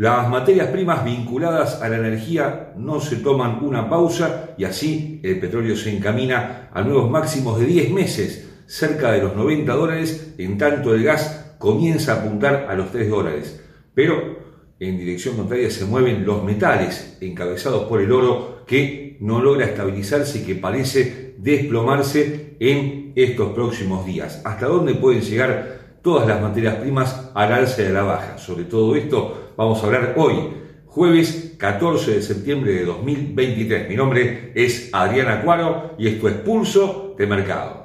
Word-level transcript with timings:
Las 0.00 0.30
materias 0.30 0.68
primas 0.68 1.04
vinculadas 1.04 1.82
a 1.82 1.88
la 1.90 1.98
energía 1.98 2.72
no 2.74 3.02
se 3.02 3.16
toman 3.16 3.62
una 3.62 3.90
pausa 3.90 4.54
y 4.56 4.64
así 4.64 5.20
el 5.22 5.38
petróleo 5.38 5.76
se 5.76 5.94
encamina 5.94 6.70
a 6.72 6.80
nuevos 6.80 7.10
máximos 7.10 7.60
de 7.60 7.66
10 7.66 7.90
meses, 7.90 8.50
cerca 8.66 9.12
de 9.12 9.20
los 9.20 9.36
90 9.36 9.70
dólares, 9.74 10.36
en 10.38 10.56
tanto 10.56 10.94
el 10.94 11.04
gas 11.04 11.54
comienza 11.58 12.14
a 12.14 12.16
apuntar 12.22 12.66
a 12.70 12.74
los 12.76 12.90
3 12.90 13.10
dólares. 13.10 13.62
Pero 13.92 14.38
en 14.78 14.96
dirección 14.96 15.36
contraria 15.36 15.70
se 15.70 15.84
mueven 15.84 16.24
los 16.24 16.44
metales, 16.44 17.18
encabezados 17.20 17.84
por 17.86 18.00
el 18.00 18.10
oro, 18.10 18.64
que 18.66 19.18
no 19.20 19.42
logra 19.42 19.66
estabilizarse 19.66 20.38
y 20.38 20.44
que 20.44 20.54
parece 20.54 21.34
desplomarse 21.36 22.56
en 22.58 23.12
estos 23.16 23.52
próximos 23.52 24.06
días. 24.06 24.40
¿Hasta 24.46 24.64
dónde 24.64 24.94
pueden 24.94 25.20
llegar 25.20 25.79
todas 26.02 26.26
las 26.26 26.40
materias 26.40 26.76
primas 26.76 27.30
al 27.34 27.52
alza 27.52 27.82
a 27.82 27.90
la 27.90 28.02
baja? 28.02 28.38
Sobre 28.38 28.64
todo 28.64 28.94
esto 28.96 29.52
vamos 29.56 29.82
a 29.82 29.86
hablar 29.86 30.14
hoy, 30.16 30.54
jueves 30.86 31.54
14 31.58 32.14
de 32.14 32.22
septiembre 32.22 32.72
de 32.72 32.84
2023. 32.84 33.88
Mi 33.88 33.96
nombre 33.96 34.52
es 34.54 34.90
Adriana 34.92 35.42
Cuaro 35.42 35.94
y 35.98 36.08
esto 36.08 36.28
es 36.28 36.34
Pulso 36.36 37.14
de 37.18 37.26
Mercado. 37.26 37.80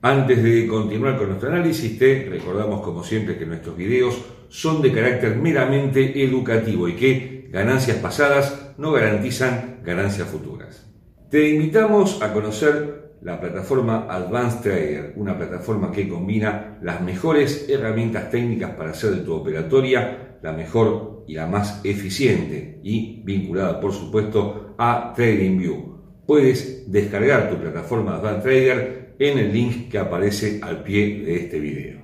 Antes 0.00 0.42
de 0.44 0.68
continuar 0.68 1.18
con 1.18 1.28
nuestro 1.28 1.48
análisis, 1.48 1.98
te 1.98 2.28
recordamos 2.30 2.82
como 2.82 3.02
siempre 3.02 3.36
que 3.36 3.44
nuestros 3.44 3.76
videos 3.76 4.37
son 4.48 4.82
de 4.82 4.92
carácter 4.92 5.36
meramente 5.36 6.22
educativo 6.22 6.88
y 6.88 6.96
que 6.96 7.48
ganancias 7.50 7.98
pasadas 7.98 8.72
no 8.78 8.92
garantizan 8.92 9.80
ganancias 9.84 10.28
futuras. 10.28 10.86
Te 11.30 11.50
invitamos 11.50 12.22
a 12.22 12.32
conocer 12.32 13.16
la 13.22 13.40
plataforma 13.40 14.06
Advanced 14.08 14.60
Trader, 14.60 15.12
una 15.16 15.36
plataforma 15.36 15.90
que 15.90 16.08
combina 16.08 16.78
las 16.82 17.00
mejores 17.00 17.68
herramientas 17.68 18.30
técnicas 18.30 18.70
para 18.72 18.90
hacer 18.90 19.10
de 19.10 19.22
tu 19.22 19.34
operatoria 19.34 20.38
la 20.42 20.52
mejor 20.52 21.24
y 21.26 21.34
la 21.34 21.46
más 21.46 21.80
eficiente 21.84 22.80
y 22.82 23.22
vinculada 23.24 23.80
por 23.80 23.92
supuesto 23.92 24.74
a 24.78 25.12
TradingView. 25.14 25.98
Puedes 26.26 26.90
descargar 26.90 27.50
tu 27.50 27.56
plataforma 27.56 28.16
Advanced 28.16 28.42
Trader 28.42 29.16
en 29.18 29.38
el 29.38 29.52
link 29.52 29.90
que 29.90 29.98
aparece 29.98 30.60
al 30.62 30.82
pie 30.82 31.22
de 31.24 31.36
este 31.36 31.58
video. 31.58 31.97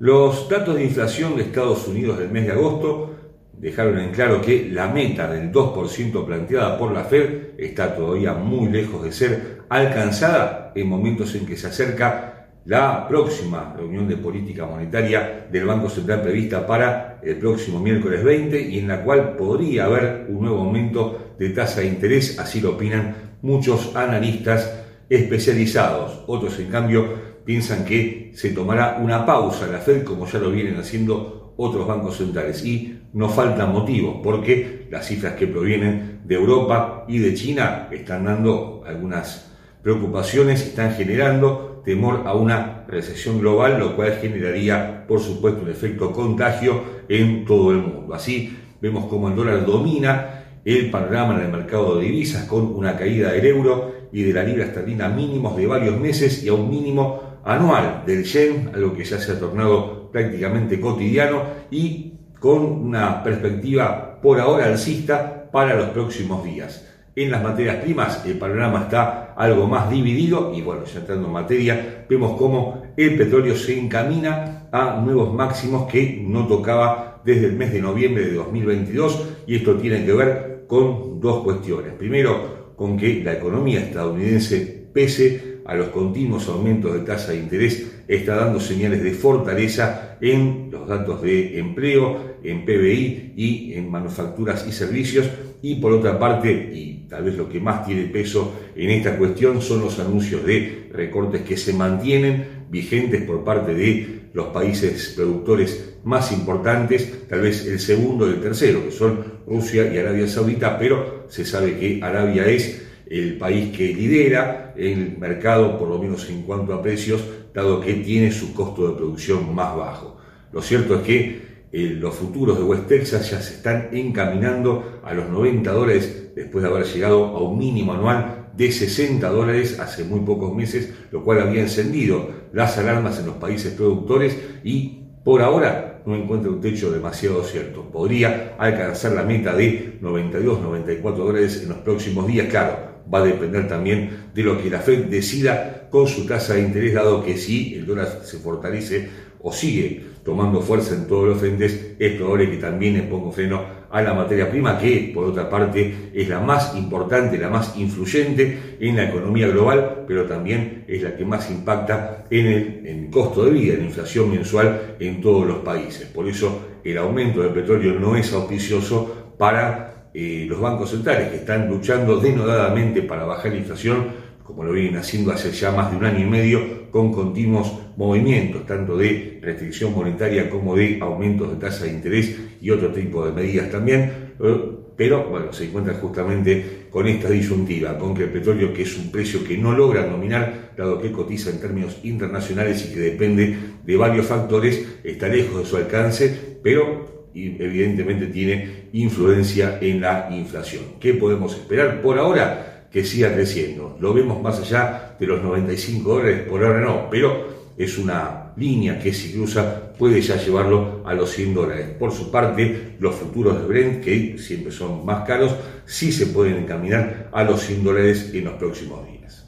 Los 0.00 0.48
datos 0.48 0.76
de 0.76 0.84
inflación 0.84 1.36
de 1.36 1.42
Estados 1.42 1.86
Unidos 1.86 2.18
del 2.18 2.30
mes 2.30 2.46
de 2.46 2.52
agosto 2.52 3.16
dejaron 3.52 3.98
en 3.98 4.12
claro 4.12 4.40
que 4.40 4.66
la 4.72 4.88
meta 4.88 5.30
del 5.30 5.52
2% 5.52 6.24
planteada 6.24 6.78
por 6.78 6.92
la 6.92 7.04
Fed 7.04 7.50
está 7.58 7.94
todavía 7.94 8.32
muy 8.32 8.70
lejos 8.70 9.04
de 9.04 9.12
ser 9.12 9.58
alcanzada 9.68 10.72
en 10.74 10.88
momentos 10.88 11.34
en 11.34 11.44
que 11.44 11.54
se 11.54 11.66
acerca 11.66 12.48
la 12.64 13.06
próxima 13.08 13.74
reunión 13.76 14.08
de 14.08 14.16
política 14.16 14.64
monetaria 14.64 15.46
del 15.52 15.66
Banco 15.66 15.90
Central 15.90 16.22
prevista 16.22 16.66
para 16.66 17.20
el 17.22 17.36
próximo 17.36 17.78
miércoles 17.78 18.24
20 18.24 18.58
y 18.58 18.78
en 18.78 18.88
la 18.88 19.04
cual 19.04 19.36
podría 19.36 19.84
haber 19.84 20.24
un 20.30 20.40
nuevo 20.40 20.62
aumento 20.62 21.34
de 21.38 21.50
tasa 21.50 21.82
de 21.82 21.88
interés, 21.88 22.38
así 22.38 22.62
lo 22.62 22.70
opinan 22.70 23.16
muchos 23.42 23.94
analistas 23.94 24.80
especializados. 25.10 26.24
Otros, 26.26 26.58
en 26.58 26.68
cambio, 26.68 27.19
piensan 27.44 27.84
que 27.84 28.32
se 28.34 28.50
tomará 28.50 28.98
una 29.02 29.24
pausa 29.26 29.66
la 29.66 29.78
Fed, 29.78 30.04
como 30.04 30.26
ya 30.26 30.38
lo 30.38 30.50
vienen 30.50 30.76
haciendo 30.76 31.54
otros 31.56 31.86
bancos 31.86 32.16
centrales. 32.16 32.64
Y 32.64 33.00
no 33.12 33.28
faltan 33.28 33.72
motivos, 33.72 34.20
porque 34.22 34.86
las 34.90 35.06
cifras 35.06 35.34
que 35.34 35.46
provienen 35.46 36.20
de 36.24 36.34
Europa 36.34 37.04
y 37.08 37.18
de 37.18 37.34
China 37.34 37.88
están 37.90 38.24
dando 38.24 38.82
algunas 38.86 39.50
preocupaciones, 39.82 40.62
están 40.62 40.94
generando 40.94 41.82
temor 41.84 42.22
a 42.26 42.34
una 42.34 42.84
recesión 42.86 43.40
global, 43.40 43.78
lo 43.78 43.96
cual 43.96 44.18
generaría, 44.20 45.06
por 45.06 45.20
supuesto, 45.20 45.62
un 45.62 45.70
efecto 45.70 46.12
contagio 46.12 46.82
en 47.08 47.44
todo 47.44 47.72
el 47.72 47.78
mundo. 47.78 48.14
Así 48.14 48.56
vemos 48.80 49.06
como 49.06 49.28
el 49.28 49.36
dólar 49.36 49.64
domina 49.64 50.40
el 50.64 50.90
panorama 50.90 51.34
en 51.36 51.46
el 51.46 51.52
mercado 51.52 51.96
de 51.96 52.04
divisas 52.04 52.44
con 52.44 52.74
una 52.74 52.96
caída 52.96 53.32
del 53.32 53.46
euro 53.46 53.92
y 54.12 54.22
de 54.22 54.32
la 54.32 54.42
libra 54.42 54.64
esterlina 54.64 55.08
mínimos 55.08 55.56
de 55.56 55.66
varios 55.66 55.98
meses 55.98 56.44
y 56.44 56.48
a 56.48 56.54
un 56.54 56.68
mínimo 56.68 57.29
anual 57.44 58.04
del 58.06 58.24
yen, 58.24 58.70
algo 58.74 58.94
que 58.94 59.04
ya 59.04 59.18
se 59.18 59.32
ha 59.32 59.38
tornado 59.38 60.10
prácticamente 60.10 60.80
cotidiano 60.80 61.42
y 61.70 62.14
con 62.38 62.62
una 62.64 63.22
perspectiva 63.22 64.18
por 64.20 64.40
ahora 64.40 64.66
alcista 64.66 65.50
para 65.50 65.74
los 65.74 65.90
próximos 65.90 66.44
días. 66.44 66.86
En 67.16 67.30
las 67.30 67.42
materias 67.42 67.76
primas 67.76 68.24
el 68.24 68.38
panorama 68.38 68.82
está 68.82 69.34
algo 69.36 69.66
más 69.66 69.90
dividido 69.90 70.52
y 70.54 70.62
bueno, 70.62 70.84
ya 70.84 71.00
entrando 71.00 71.26
en 71.26 71.32
materia, 71.32 72.06
vemos 72.08 72.38
cómo 72.38 72.82
el 72.96 73.16
petróleo 73.16 73.56
se 73.56 73.78
encamina 73.78 74.68
a 74.70 75.00
nuevos 75.00 75.34
máximos 75.34 75.90
que 75.90 76.22
no 76.24 76.46
tocaba 76.46 77.20
desde 77.24 77.46
el 77.46 77.56
mes 77.56 77.72
de 77.72 77.80
noviembre 77.80 78.26
de 78.26 78.34
2022 78.34 79.28
y 79.46 79.56
esto 79.56 79.74
tiene 79.76 80.04
que 80.04 80.12
ver 80.12 80.64
con 80.68 81.20
dos 81.20 81.42
cuestiones. 81.42 81.94
Primero, 81.94 82.72
con 82.76 82.96
que 82.96 83.22
la 83.22 83.34
economía 83.34 83.80
estadounidense, 83.80 84.88
pese 84.94 85.49
a 85.70 85.74
los 85.76 85.90
continuos 85.90 86.48
aumentos 86.48 86.92
de 86.92 87.00
tasa 87.06 87.30
de 87.30 87.38
interés, 87.38 88.02
está 88.08 88.34
dando 88.34 88.58
señales 88.58 89.04
de 89.04 89.12
fortaleza 89.12 90.18
en 90.20 90.68
los 90.68 90.88
datos 90.88 91.22
de 91.22 91.60
empleo, 91.60 92.38
en 92.42 92.64
PBI 92.64 93.34
y 93.36 93.74
en 93.74 93.88
manufacturas 93.88 94.66
y 94.66 94.72
servicios. 94.72 95.30
Y 95.62 95.76
por 95.76 95.92
otra 95.92 96.18
parte, 96.18 96.50
y 96.74 97.06
tal 97.08 97.22
vez 97.22 97.36
lo 97.36 97.48
que 97.48 97.60
más 97.60 97.86
tiene 97.86 98.06
peso 98.06 98.52
en 98.74 98.90
esta 98.90 99.16
cuestión 99.16 99.62
son 99.62 99.82
los 99.82 100.00
anuncios 100.00 100.44
de 100.44 100.88
recortes 100.92 101.42
que 101.42 101.56
se 101.56 101.72
mantienen 101.72 102.66
vigentes 102.68 103.22
por 103.22 103.44
parte 103.44 103.72
de 103.72 104.22
los 104.32 104.48
países 104.48 105.12
productores 105.14 105.98
más 106.02 106.32
importantes, 106.32 107.28
tal 107.28 107.42
vez 107.42 107.64
el 107.66 107.78
segundo 107.78 108.28
y 108.28 108.34
el 108.34 108.40
tercero, 108.40 108.84
que 108.84 108.90
son 108.90 109.22
Rusia 109.46 109.92
y 109.94 109.98
Arabia 109.98 110.26
Saudita, 110.26 110.76
pero 110.80 111.26
se 111.28 111.44
sabe 111.44 111.78
que 111.78 112.00
Arabia 112.02 112.44
es 112.46 112.89
el 113.10 113.36
país 113.36 113.76
que 113.76 113.92
lidera 113.92 114.72
el 114.76 115.18
mercado, 115.18 115.76
por 115.76 115.88
lo 115.88 115.98
menos 115.98 116.30
en 116.30 116.42
cuanto 116.42 116.72
a 116.72 116.80
precios, 116.80 117.22
dado 117.52 117.80
que 117.80 117.94
tiene 117.94 118.30
su 118.30 118.54
costo 118.54 118.88
de 118.88 118.96
producción 118.96 119.52
más 119.52 119.76
bajo. 119.76 120.16
Lo 120.52 120.62
cierto 120.62 120.94
es 120.94 121.02
que 121.02 121.50
eh, 121.72 121.96
los 121.98 122.14
futuros 122.14 122.56
de 122.56 122.64
West 122.64 122.86
Texas 122.86 123.30
ya 123.30 123.42
se 123.42 123.54
están 123.54 123.88
encaminando 123.92 125.00
a 125.04 125.12
los 125.12 125.28
90 125.28 125.72
dólares 125.72 126.32
después 126.34 126.62
de 126.62 126.70
haber 126.70 126.86
llegado 126.86 127.26
a 127.26 127.42
un 127.42 127.58
mínimo 127.58 127.92
anual 127.92 128.50
de 128.56 128.70
60 128.70 129.28
dólares 129.28 129.78
hace 129.80 130.04
muy 130.04 130.20
pocos 130.20 130.54
meses, 130.54 130.92
lo 131.10 131.24
cual 131.24 131.40
había 131.40 131.62
encendido 131.62 132.28
las 132.52 132.78
alarmas 132.78 133.18
en 133.18 133.26
los 133.26 133.36
países 133.36 133.72
productores 133.74 134.36
y 134.64 135.04
por 135.24 135.42
ahora 135.42 136.02
no 136.06 136.16
encuentra 136.16 136.50
un 136.50 136.60
techo 136.60 136.90
demasiado 136.90 137.42
cierto. 137.44 137.90
Podría 137.90 138.54
alcanzar 138.58 139.12
la 139.12 139.22
meta 139.22 139.54
de 139.54 139.98
92, 140.00 140.60
94 140.60 141.24
dólares 141.24 141.60
en 141.62 141.68
los 141.68 141.78
próximos 141.78 142.26
días, 142.26 142.48
claro, 142.48 142.89
va 143.12 143.18
a 143.18 143.24
depender 143.24 143.68
también 143.68 144.30
de 144.34 144.42
lo 144.42 144.62
que 144.62 144.70
la 144.70 144.80
Fed 144.80 145.06
decida 145.06 145.88
con 145.90 146.06
su 146.06 146.26
tasa 146.26 146.54
de 146.54 146.62
interés, 146.62 146.94
dado 146.94 147.24
que 147.24 147.36
si 147.36 147.74
el 147.74 147.86
dólar 147.86 148.20
se 148.24 148.38
fortalece 148.38 149.08
o 149.42 149.52
sigue 149.52 150.04
tomando 150.24 150.60
fuerza 150.60 150.94
en 150.94 151.06
todos 151.06 151.28
los 151.28 151.38
frentes, 151.38 151.94
es 151.98 152.12
probable 152.16 152.50
que 152.50 152.58
también 152.58 152.94
le 152.94 153.02
ponga 153.04 153.32
freno 153.32 153.80
a 153.90 154.02
la 154.02 154.14
materia 154.14 154.48
prima, 154.50 154.78
que 154.78 155.10
por 155.12 155.24
otra 155.24 155.50
parte 155.50 156.10
es 156.14 156.28
la 156.28 156.38
más 156.40 156.76
importante, 156.76 157.38
la 157.38 157.48
más 157.48 157.76
influyente 157.76 158.76
en 158.78 158.96
la 158.96 159.08
economía 159.08 159.48
global, 159.48 160.04
pero 160.06 160.26
también 160.26 160.84
es 160.86 161.02
la 161.02 161.16
que 161.16 161.24
más 161.24 161.50
impacta 161.50 162.26
en 162.30 162.46
el, 162.46 163.10
costo 163.10 163.44
de 163.44 163.50
vida, 163.50 163.74
en 163.74 163.80
la 163.80 163.86
inflación 163.86 164.30
mensual 164.30 164.96
en 165.00 165.20
todos 165.20 165.46
los 165.46 165.58
países. 165.58 166.06
Por 166.06 166.28
eso 166.28 166.66
el 166.84 166.96
aumento 166.98 167.42
del 167.42 167.52
petróleo 167.52 167.98
no 167.98 168.14
es 168.14 168.32
auspicioso 168.32 169.34
para 169.36 169.89
eh, 170.12 170.46
los 170.48 170.60
bancos 170.60 170.90
centrales 170.90 171.28
que 171.28 171.36
están 171.36 171.68
luchando 171.68 172.16
denodadamente 172.18 173.02
para 173.02 173.24
bajar 173.24 173.52
la 173.52 173.58
inflación, 173.58 174.06
como 174.42 174.64
lo 174.64 174.72
vienen 174.72 174.96
haciendo 174.96 175.30
hace 175.30 175.52
ya 175.52 175.70
más 175.70 175.90
de 175.90 175.96
un 175.96 176.04
año 176.04 176.26
y 176.26 176.28
medio, 176.28 176.90
con 176.90 177.12
continuos 177.12 177.72
movimientos, 177.96 178.66
tanto 178.66 178.96
de 178.96 179.38
restricción 179.40 179.94
monetaria 179.94 180.50
como 180.50 180.74
de 180.74 180.98
aumentos 181.00 181.50
de 181.50 181.56
tasa 181.56 181.84
de 181.84 181.92
interés 181.92 182.36
y 182.60 182.70
otro 182.70 182.88
tipo 182.88 183.24
de 183.24 183.32
medidas 183.32 183.70
también. 183.70 184.34
Eh, 184.40 184.76
pero 184.96 185.24
bueno, 185.30 185.50
se 185.50 185.64
encuentra 185.64 185.94
justamente 185.94 186.88
con 186.90 187.06
esta 187.06 187.30
disyuntiva, 187.30 187.96
con 187.96 188.14
que 188.14 188.24
el 188.24 188.30
petróleo, 188.30 188.70
que 188.74 188.82
es 188.82 188.98
un 188.98 189.10
precio 189.10 189.42
que 189.42 189.56
no 189.56 189.72
logra 189.72 190.04
dominar, 190.04 190.72
dado 190.76 191.00
que 191.00 191.10
cotiza 191.10 191.48
en 191.48 191.58
términos 191.58 192.00
internacionales 192.02 192.86
y 192.86 192.92
que 192.92 193.00
depende 193.00 193.56
de 193.82 193.96
varios 193.96 194.26
factores, 194.26 194.98
está 195.02 195.28
lejos 195.28 195.60
de 195.60 195.64
su 195.64 195.76
alcance, 195.78 196.58
pero 196.62 197.19
y 197.34 197.62
evidentemente 197.62 198.26
tiene 198.26 198.88
influencia 198.92 199.78
en 199.80 200.00
la 200.00 200.28
inflación. 200.30 200.84
¿Qué 201.00 201.14
podemos 201.14 201.54
esperar? 201.54 202.02
Por 202.02 202.18
ahora 202.18 202.86
que 202.90 203.04
siga 203.04 203.32
creciendo. 203.32 203.96
Lo 204.00 204.12
vemos 204.12 204.42
más 204.42 204.58
allá 204.60 205.16
de 205.18 205.26
los 205.26 205.42
95 205.42 206.14
dólares, 206.14 206.42
por 206.48 206.64
ahora 206.64 206.80
no, 206.80 207.08
pero 207.10 207.60
es 207.76 207.98
una 207.98 208.52
línea 208.56 208.98
que 208.98 209.12
si 209.12 209.32
cruza 209.32 209.92
puede 209.96 210.20
ya 210.20 210.36
llevarlo 210.36 211.02
a 211.06 211.14
los 211.14 211.30
100 211.30 211.54
dólares. 211.54 211.86
Por 211.98 212.12
su 212.12 212.30
parte, 212.30 212.96
los 212.98 213.14
futuros 213.14 213.60
de 213.60 213.66
Brent, 213.66 214.04
que 214.04 214.38
siempre 214.38 214.72
son 214.72 215.04
más 215.04 215.26
caros, 215.26 215.54
sí 215.86 216.10
se 216.10 216.26
pueden 216.26 216.56
encaminar 216.56 217.28
a 217.32 217.44
los 217.44 217.60
100 217.60 217.84
dólares 217.84 218.30
en 218.34 218.44
los 218.44 218.54
próximos 218.54 219.06
días. 219.06 219.39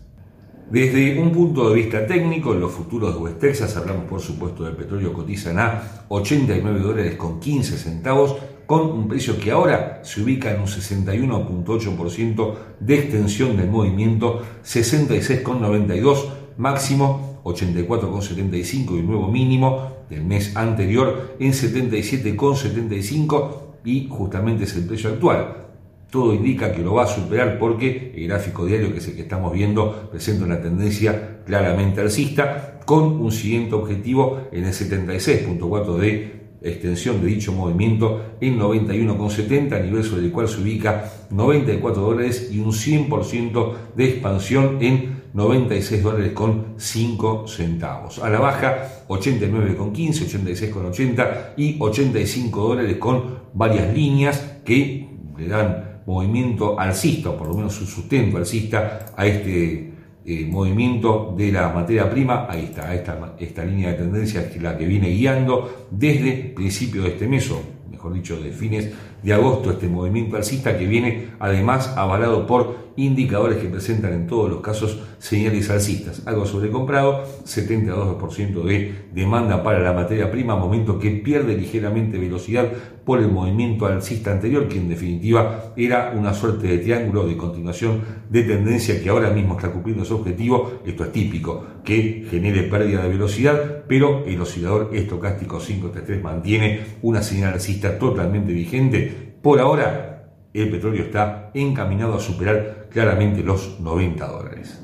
Desde 0.72 1.20
un 1.20 1.30
punto 1.32 1.68
de 1.68 1.74
vista 1.74 2.06
técnico, 2.06 2.54
los 2.54 2.72
futuros 2.72 3.14
de 3.14 3.20
West 3.20 3.40
Texas, 3.40 3.76
hablamos 3.76 4.06
por 4.06 4.22
supuesto 4.22 4.64
del 4.64 4.74
petróleo, 4.74 5.12
cotizan 5.12 5.58
a 5.58 6.06
89 6.08 6.80
dólares 6.80 7.16
con 7.16 7.40
15 7.40 7.76
centavos, 7.76 8.36
con 8.64 8.90
un 8.90 9.06
precio 9.06 9.38
que 9.38 9.50
ahora 9.50 10.00
se 10.02 10.22
ubica 10.22 10.50
en 10.50 10.62
un 10.62 10.66
61.8% 10.66 12.54
de 12.80 12.94
extensión 12.94 13.58
del 13.58 13.68
movimiento, 13.68 14.40
66,92 14.64 16.28
máximo 16.56 17.42
84,75 17.44 18.98
y 18.98 19.02
nuevo 19.02 19.28
mínimo 19.28 19.92
del 20.08 20.24
mes 20.24 20.56
anterior 20.56 21.36
en 21.38 21.52
77,75 21.52 23.50
y 23.84 24.08
justamente 24.08 24.64
es 24.64 24.74
el 24.74 24.86
precio 24.86 25.10
actual. 25.10 25.71
Todo 26.12 26.34
indica 26.34 26.74
que 26.74 26.82
lo 26.82 26.92
va 26.92 27.04
a 27.04 27.06
superar 27.06 27.58
porque 27.58 28.12
el 28.14 28.28
gráfico 28.28 28.66
diario, 28.66 28.92
que 28.92 28.98
es 28.98 29.08
el 29.08 29.14
que 29.14 29.22
estamos 29.22 29.50
viendo, 29.50 30.10
presenta 30.10 30.44
una 30.44 30.60
tendencia 30.60 31.38
claramente 31.46 32.02
alcista, 32.02 32.80
con 32.84 33.04
un 33.04 33.32
siguiente 33.32 33.74
objetivo 33.74 34.42
en 34.52 34.64
el 34.64 34.74
76.4 34.74 35.96
de 35.96 36.42
extensión 36.60 37.22
de 37.22 37.28
dicho 37.28 37.54
movimiento 37.54 38.36
en 38.42 38.58
91,70, 38.58 39.72
a 39.72 39.78
nivel 39.78 40.04
sobre 40.04 40.26
el 40.26 40.32
cual 40.32 40.48
se 40.48 40.60
ubica 40.60 41.10
94 41.30 42.02
dólares 42.02 42.50
y 42.52 42.58
un 42.58 42.72
100% 42.72 43.72
de 43.96 44.04
expansión 44.04 44.82
en 44.82 45.22
96 45.32 46.02
dólares 46.02 46.32
con 46.32 46.74
5 46.76 47.48
centavos. 47.48 48.18
A 48.18 48.28
la 48.28 48.38
baja 48.38 49.06
89,15, 49.08 50.26
86,80 50.28 51.54
y 51.56 51.76
85 51.80 52.60
dólares 52.60 52.98
con 52.98 53.38
varias 53.54 53.94
líneas 53.94 54.58
que 54.62 55.11
dan 55.38 56.02
movimiento 56.06 56.78
alcista, 56.78 57.30
o 57.30 57.36
por 57.36 57.48
lo 57.48 57.54
menos 57.54 57.74
su 57.74 57.86
sustento 57.86 58.36
alcista 58.36 59.06
a 59.16 59.26
este 59.26 59.92
eh, 60.24 60.46
movimiento 60.46 61.34
de 61.36 61.50
la 61.52 61.68
materia 61.70 62.08
prima, 62.08 62.46
ahí 62.48 62.64
está, 62.64 62.94
esta, 62.94 63.34
esta 63.38 63.64
línea 63.64 63.90
de 63.90 63.98
tendencia 63.98 64.42
es 64.42 64.62
la 64.62 64.76
que 64.76 64.86
viene 64.86 65.08
guiando 65.08 65.86
desde 65.90 66.52
principio 66.54 67.02
de 67.02 67.10
este 67.10 67.26
mes, 67.26 67.50
o 67.50 67.60
mejor 67.90 68.12
dicho, 68.14 68.40
de 68.40 68.50
fines 68.52 68.90
de 69.22 69.32
agosto, 69.32 69.72
este 69.72 69.88
movimiento 69.88 70.36
alcista 70.36 70.76
que 70.76 70.86
viene 70.86 71.28
además 71.38 71.94
avalado 71.96 72.46
por 72.46 72.81
indicadores 72.96 73.58
que 73.58 73.68
presentan 73.68 74.12
en 74.12 74.26
todos 74.26 74.50
los 74.50 74.60
casos 74.60 75.00
señales 75.18 75.70
alcistas. 75.70 76.22
Algo 76.26 76.46
sobrecomprado, 76.46 77.24
72% 77.44 78.64
de 78.64 78.94
demanda 79.12 79.62
para 79.62 79.80
la 79.80 79.92
materia 79.92 80.30
prima, 80.30 80.56
momento 80.56 80.98
que 80.98 81.10
pierde 81.10 81.56
ligeramente 81.56 82.18
velocidad 82.18 82.68
por 83.04 83.18
el 83.18 83.28
movimiento 83.28 83.86
alcista 83.86 84.32
anterior, 84.32 84.68
que 84.68 84.78
en 84.78 84.88
definitiva 84.88 85.72
era 85.76 86.12
una 86.16 86.34
suerte 86.34 86.68
de 86.68 86.78
triángulo 86.78 87.26
de 87.26 87.36
continuación 87.36 88.00
de 88.30 88.42
tendencia 88.42 89.02
que 89.02 89.08
ahora 89.08 89.30
mismo 89.30 89.56
está 89.56 89.70
cumpliendo 89.70 90.04
su 90.04 90.16
objetivo. 90.16 90.80
Esto 90.86 91.04
es 91.04 91.12
típico, 91.12 91.64
que 91.84 92.26
genere 92.30 92.64
pérdida 92.64 93.02
de 93.02 93.08
velocidad, 93.08 93.84
pero 93.88 94.24
el 94.26 94.40
oscilador 94.40 94.90
estocástico 94.92 95.58
533 95.58 96.22
mantiene 96.22 96.80
una 97.02 97.22
señal 97.22 97.54
alcista 97.54 97.98
totalmente 97.98 98.52
vigente. 98.52 99.32
Por 99.42 99.58
ahora, 99.60 100.12
el 100.54 100.70
petróleo 100.70 101.02
está 101.02 101.50
encaminado 101.54 102.14
a 102.14 102.20
superar 102.20 102.81
claramente 102.92 103.42
los 103.42 103.80
90 103.80 104.26
dólares. 104.26 104.82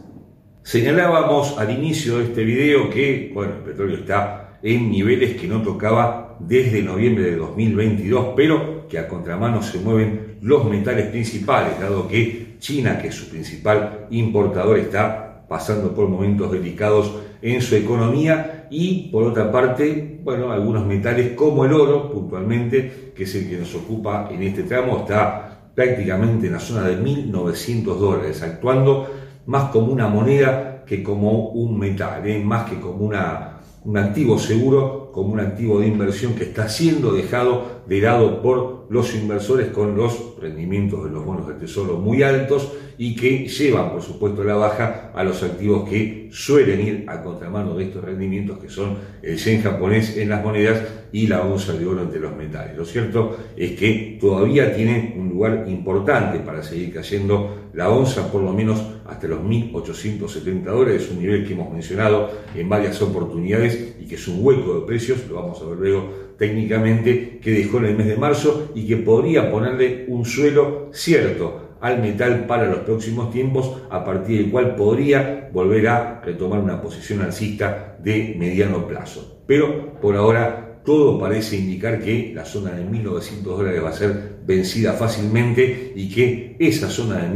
Señalábamos 0.62 1.58
al 1.58 1.70
inicio 1.70 2.18
de 2.18 2.24
este 2.24 2.44
video 2.44 2.90
que 2.90 3.30
bueno, 3.34 3.54
el 3.54 3.62
petróleo 3.62 3.98
está 3.98 4.58
en 4.62 4.90
niveles 4.90 5.40
que 5.40 5.46
no 5.46 5.62
tocaba 5.62 6.36
desde 6.40 6.82
noviembre 6.82 7.24
de 7.24 7.36
2022, 7.36 8.28
pero 8.36 8.86
que 8.88 8.98
a 8.98 9.08
contramano 9.08 9.62
se 9.62 9.78
mueven 9.78 10.38
los 10.42 10.64
metales 10.64 11.06
principales, 11.06 11.78
dado 11.80 12.08
que 12.08 12.56
China, 12.58 12.98
que 12.98 13.08
es 13.08 13.14
su 13.14 13.28
principal 13.28 14.06
importador, 14.10 14.78
está 14.78 15.44
pasando 15.48 15.94
por 15.94 16.08
momentos 16.08 16.52
delicados 16.52 17.14
en 17.40 17.62
su 17.62 17.76
economía 17.76 18.66
y 18.70 19.08
por 19.10 19.24
otra 19.24 19.50
parte, 19.50 20.20
bueno, 20.22 20.50
algunos 20.50 20.84
metales 20.84 21.32
como 21.32 21.64
el 21.64 21.72
oro, 21.72 22.10
puntualmente, 22.10 23.12
que 23.14 23.22
es 23.24 23.34
el 23.34 23.48
que 23.48 23.56
nos 23.56 23.74
ocupa 23.74 24.28
en 24.30 24.42
este 24.42 24.64
tramo, 24.64 24.98
está 24.98 25.47
prácticamente 25.78 26.48
en 26.48 26.54
la 26.54 26.58
zona 26.58 26.88
de 26.88 27.00
1.900 27.00 27.84
dólares, 27.98 28.42
actuando 28.42 29.08
más 29.46 29.70
como 29.70 29.92
una 29.92 30.08
moneda 30.08 30.82
que 30.84 31.04
como 31.04 31.50
un 31.50 31.78
metal, 31.78 32.26
¿eh? 32.26 32.42
más 32.42 32.68
que 32.68 32.80
como 32.80 33.06
una, 33.06 33.60
un 33.84 33.96
activo 33.96 34.40
seguro, 34.40 35.07
como 35.12 35.32
un 35.32 35.40
activo 35.40 35.80
de 35.80 35.86
inversión 35.86 36.34
que 36.34 36.44
está 36.44 36.68
siendo 36.68 37.12
dejado 37.12 37.82
de 37.86 38.00
lado 38.00 38.42
por 38.42 38.86
los 38.90 39.14
inversores 39.14 39.68
con 39.68 39.96
los 39.96 40.34
rendimientos 40.40 41.04
de 41.04 41.10
los 41.10 41.24
bonos 41.24 41.46
de 41.48 41.54
tesoro 41.54 41.96
muy 41.96 42.22
altos 42.22 42.72
y 42.96 43.14
que 43.14 43.46
llevan, 43.46 43.92
por 43.92 44.02
supuesto, 44.02 44.42
la 44.42 44.56
baja 44.56 45.12
a 45.14 45.22
los 45.22 45.42
activos 45.44 45.88
que 45.88 46.28
suelen 46.32 46.80
ir 46.80 47.04
a 47.06 47.22
contramano 47.22 47.76
de 47.76 47.84
estos 47.84 48.04
rendimientos, 48.04 48.58
que 48.58 48.68
son 48.68 48.96
el 49.22 49.36
yen 49.36 49.62
japonés 49.62 50.16
en 50.16 50.28
las 50.28 50.42
monedas 50.42 50.82
y 51.12 51.28
la 51.28 51.42
onza 51.42 51.74
de 51.74 51.86
oro 51.86 52.02
entre 52.02 52.18
los 52.18 52.36
metales. 52.36 52.76
Lo 52.76 52.84
cierto 52.84 53.36
es 53.56 53.78
que 53.78 54.18
todavía 54.20 54.74
tiene 54.74 55.14
un 55.16 55.28
lugar 55.28 55.64
importante 55.68 56.40
para 56.40 56.62
seguir 56.62 56.92
cayendo 56.92 57.68
la 57.72 57.88
onza, 57.88 58.32
por 58.32 58.42
lo 58.42 58.52
menos 58.52 58.82
hasta 59.06 59.28
los 59.28 59.40
1.870 59.40 60.64
dólares, 60.64 61.08
un 61.10 61.20
nivel 61.20 61.46
que 61.46 61.52
hemos 61.52 61.72
mencionado 61.72 62.30
en 62.54 62.68
varias 62.68 63.00
oportunidades 63.00 63.94
y 64.00 64.06
que 64.06 64.16
es 64.16 64.26
un 64.26 64.44
hueco 64.44 64.74
de 64.74 64.86
lo 65.28 65.34
vamos 65.36 65.60
a 65.62 65.66
ver 65.66 65.78
luego 65.78 66.28
técnicamente, 66.38 67.38
que 67.42 67.50
dejó 67.50 67.78
en 67.78 67.86
el 67.86 67.96
mes 67.96 68.06
de 68.06 68.16
marzo 68.16 68.70
y 68.74 68.86
que 68.86 68.96
podría 68.98 69.50
ponerle 69.50 70.04
un 70.08 70.24
suelo 70.24 70.90
cierto 70.92 71.76
al 71.80 72.00
metal 72.00 72.46
para 72.46 72.66
los 72.66 72.80
próximos 72.80 73.30
tiempos, 73.30 73.82
a 73.90 74.04
partir 74.04 74.42
del 74.42 74.50
cual 74.50 74.74
podría 74.74 75.48
volver 75.52 75.88
a 75.88 76.20
retomar 76.20 76.60
una 76.60 76.80
posición 76.80 77.22
alcista 77.22 77.96
de 78.02 78.34
mediano 78.38 78.86
plazo. 78.86 79.42
Pero 79.46 79.98
por 80.00 80.16
ahora 80.16 80.80
todo 80.84 81.18
parece 81.18 81.56
indicar 81.56 82.00
que 82.00 82.32
la 82.34 82.44
zona 82.44 82.72
de 82.72 82.84
1.900 82.84 83.42
dólares 83.42 83.84
va 83.84 83.90
a 83.90 83.92
ser 83.92 84.38
vencida 84.46 84.94
fácilmente 84.94 85.92
y 85.94 86.08
que 86.08 86.56
esa 86.58 86.88
zona 86.88 87.18
de 87.18 87.28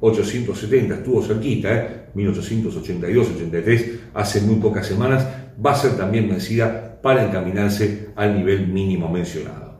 1.870 0.00 0.92
estuvo 0.98 1.22
cerquita, 1.22 1.74
¿eh? 1.74 2.06
1882-83, 2.16 3.98
hace 4.14 4.40
muy 4.40 4.56
pocas 4.56 4.86
semanas, 4.86 5.26
va 5.64 5.72
a 5.72 5.76
ser 5.76 5.96
también 5.96 6.28
vencida 6.28 6.95
para 7.06 7.24
encaminarse 7.24 8.08
al 8.16 8.36
nivel 8.36 8.66
mínimo 8.66 9.08
mencionado. 9.08 9.76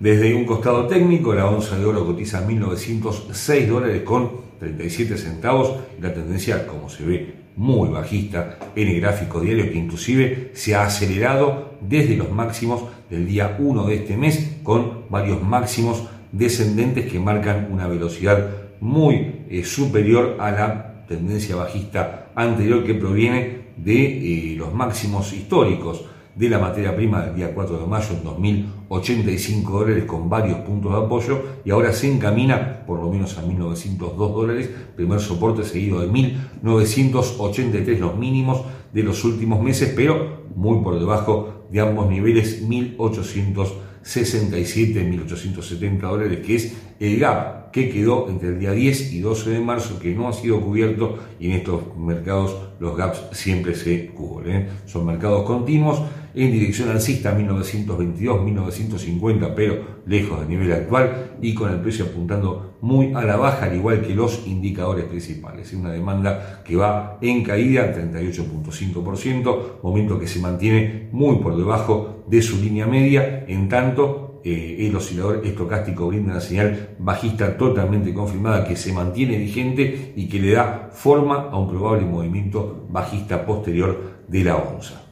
Desde 0.00 0.34
un 0.34 0.46
costado 0.46 0.86
técnico, 0.86 1.34
la 1.34 1.46
onza 1.46 1.78
de 1.78 1.84
oro 1.84 2.06
cotiza 2.06 2.48
1.906 2.48 3.66
dólares 3.66 4.00
con 4.00 4.30
37 4.58 5.18
centavos 5.18 5.74
la 6.00 6.14
tendencia, 6.14 6.66
como 6.66 6.88
se 6.88 7.04
ve, 7.04 7.34
muy 7.54 7.90
bajista 7.90 8.56
en 8.74 8.88
el 8.88 9.02
gráfico 9.02 9.42
diario 9.42 9.70
que 9.70 9.76
inclusive 9.76 10.52
se 10.54 10.74
ha 10.74 10.84
acelerado 10.84 11.74
desde 11.82 12.16
los 12.16 12.30
máximos 12.30 12.84
del 13.10 13.26
día 13.26 13.54
1 13.58 13.84
de 13.84 13.94
este 13.94 14.16
mes 14.16 14.56
con 14.62 15.10
varios 15.10 15.42
máximos 15.42 16.08
descendentes 16.32 17.12
que 17.12 17.20
marcan 17.20 17.68
una 17.70 17.86
velocidad 17.88 18.48
muy 18.80 19.44
eh, 19.50 19.64
superior 19.64 20.38
a 20.40 20.50
la 20.50 21.04
tendencia 21.06 21.56
bajista 21.56 22.30
anterior 22.34 22.84
que 22.84 22.94
proviene 22.94 23.66
de 23.76 24.52
eh, 24.52 24.56
los 24.56 24.72
máximos 24.72 25.30
históricos 25.34 26.06
de 26.34 26.48
la 26.48 26.58
materia 26.58 26.96
prima 26.96 27.26
del 27.26 27.36
día 27.36 27.54
4 27.54 27.80
de 27.80 27.86
mayo 27.86 28.08
en 28.10 28.24
2085 28.24 29.70
dólares 29.70 30.04
con 30.04 30.30
varios 30.30 30.60
puntos 30.60 30.92
de 30.92 30.98
apoyo 30.98 31.42
y 31.64 31.70
ahora 31.70 31.92
se 31.92 32.10
encamina 32.10 32.84
por 32.86 33.00
lo 33.00 33.10
menos 33.10 33.36
a 33.36 33.42
1902 33.42 34.34
dólares, 34.34 34.70
primer 34.96 35.20
soporte 35.20 35.62
seguido 35.64 36.00
de 36.00 36.06
1983 36.06 38.00
los 38.00 38.16
mínimos 38.16 38.62
de 38.92 39.02
los 39.02 39.24
últimos 39.24 39.60
meses, 39.62 39.92
pero 39.94 40.44
muy 40.54 40.82
por 40.82 40.98
debajo 40.98 41.66
de 41.70 41.80
ambos 41.80 42.08
niveles 42.10 42.62
1867, 42.62 45.04
1870 45.04 46.06
dólares, 46.06 46.46
que 46.46 46.56
es 46.56 46.74
el 47.00 47.18
gap 47.18 47.70
que 47.72 47.88
quedó 47.88 48.28
entre 48.28 48.50
el 48.50 48.60
día 48.60 48.72
10 48.72 49.14
y 49.14 49.20
12 49.20 49.48
de 49.50 49.60
marzo, 49.60 49.98
que 49.98 50.14
no 50.14 50.28
ha 50.28 50.34
sido 50.34 50.60
cubierto 50.60 51.18
y 51.40 51.46
en 51.46 51.52
estos 51.52 51.96
mercados 51.96 52.54
los 52.78 52.94
gaps 52.96 53.22
siempre 53.32 53.74
se 53.74 54.08
cubren. 54.08 54.56
¿eh? 54.56 54.68
Son 54.84 55.06
mercados 55.06 55.44
continuos 55.44 56.02
en 56.34 56.52
dirección 56.52 56.90
alcista 56.90 57.34
1922-1950, 57.38 59.54
pero 59.54 60.02
lejos 60.06 60.40
del 60.40 60.48
nivel 60.48 60.72
actual 60.72 61.36
y 61.40 61.54
con 61.54 61.70
el 61.70 61.78
precio 61.80 62.06
apuntando 62.06 62.76
muy 62.80 63.12
a 63.14 63.22
la 63.22 63.36
baja, 63.36 63.66
al 63.66 63.76
igual 63.76 64.02
que 64.02 64.12
los 64.14 64.46
indicadores 64.46 65.04
principales. 65.04 65.68
Es 65.68 65.74
una 65.74 65.90
demanda 65.90 66.62
que 66.64 66.74
va 66.76 67.18
en 67.20 67.44
caída, 67.44 67.94
38.5%, 67.94 69.82
momento 69.82 70.18
que 70.18 70.26
se 70.26 70.40
mantiene 70.40 71.08
muy 71.12 71.36
por 71.36 71.54
debajo 71.56 72.24
de 72.26 72.42
su 72.42 72.60
línea 72.60 72.86
media, 72.86 73.44
en 73.46 73.68
tanto 73.68 74.32
eh, 74.44 74.88
el 74.88 74.96
oscilador 74.96 75.42
estocástico 75.44 76.08
brinda 76.08 76.32
una 76.32 76.40
señal 76.40 76.96
bajista 76.98 77.56
totalmente 77.56 78.12
confirmada 78.12 78.66
que 78.66 78.74
se 78.74 78.92
mantiene 78.92 79.38
vigente 79.38 80.12
y 80.16 80.28
que 80.28 80.40
le 80.40 80.52
da 80.52 80.90
forma 80.92 81.50
a 81.50 81.56
un 81.56 81.68
probable 81.68 82.06
movimiento 82.06 82.88
bajista 82.90 83.46
posterior 83.46 84.24
de 84.26 84.42
la 84.42 84.56
onza. 84.56 85.11